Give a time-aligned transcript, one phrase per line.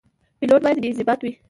[0.39, 1.31] پیلوټ باید باانضباط وي.